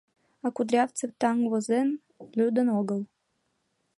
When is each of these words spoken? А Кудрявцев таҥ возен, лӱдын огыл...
А 0.45 0.47
Кудрявцев 0.55 1.11
таҥ 1.21 1.37
возен, 1.51 1.89
лӱдын 2.37 2.67
огыл... 2.79 3.01